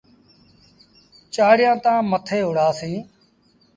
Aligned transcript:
چآڙيآن 1.33 1.77
تآن 1.83 1.99
مٿي 2.11 2.39
وُهڙآ 2.45 2.67
سيٚݩ۔ 2.79 3.01